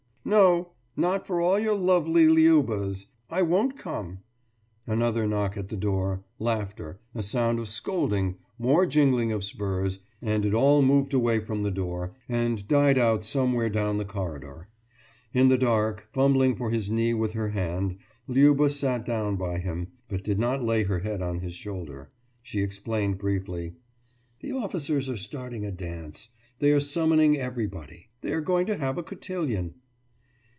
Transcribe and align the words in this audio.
No, 0.23 0.73
not 0.95 1.25
for 1.25 1.41
all 1.41 1.57
your 1.59 1.73
'lovely 1.75 2.27
Liubas'. 2.27 3.07
I 3.31 3.41
won't 3.41 3.75
come.« 3.75 4.19
Another 4.85 5.25
knock 5.25 5.57
at 5.57 5.69
the 5.69 5.75
door, 5.75 6.23
laughter, 6.37 6.99
a 7.15 7.23
sound 7.23 7.57
of 7.59 7.67
scolding, 7.67 8.35
more 8.59 8.85
jingling 8.85 9.31
of 9.31 9.43
spurs, 9.43 9.97
and 10.21 10.45
it 10.45 10.53
all 10.53 10.83
moved 10.83 11.15
away 11.15 11.39
from 11.39 11.63
the 11.63 11.71
door, 11.71 12.13
and 12.29 12.67
died 12.67 12.99
out 12.99 13.23
somewhere 13.23 13.67
down 13.67 13.97
the 13.97 14.05
corridor. 14.05 14.67
In 15.33 15.49
the 15.49 15.57
dark, 15.57 16.07
fumbling 16.13 16.55
for 16.55 16.69
his 16.69 16.91
knee 16.91 17.15
with 17.15 17.33
her 17.33 17.49
hand, 17.49 17.97
Liuba 18.27 18.69
sat 18.69 19.03
down 19.03 19.37
by 19.37 19.57
him, 19.57 19.87
but 20.07 20.23
did 20.23 20.37
not 20.37 20.63
lay 20.63 20.83
her 20.83 20.99
head 20.99 21.23
on 21.23 21.39
his 21.39 21.55
shoulder. 21.55 22.11
She 22.43 22.61
explained 22.61 23.17
briefly: 23.17 23.73
»The 24.41 24.51
officers 24.51 25.09
are 25.09 25.17
starting 25.17 25.65
a 25.65 25.71
dance. 25.71 26.29
They 26.59 26.71
are 26.73 26.79
summoning 26.79 27.37
everybody. 27.39 28.09
They 28.21 28.33
are 28.33 28.41
going 28.41 28.67
to 28.67 28.77
have 28.77 28.99
a 28.99 29.03
cotillion. 29.03 29.73